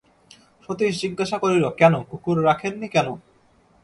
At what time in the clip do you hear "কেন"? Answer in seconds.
1.79-1.93, 2.87-3.07